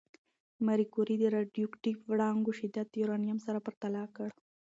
[0.65, 4.29] ماري کوري د راډیواکټیف وړانګو شدت د یورانیم سره پرتله کړ.